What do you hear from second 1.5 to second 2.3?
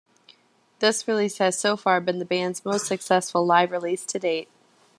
so far been the